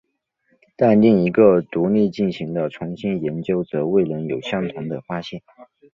[0.75, 5.43] 但另一个独立进行的重新研究则未能有相同的发现。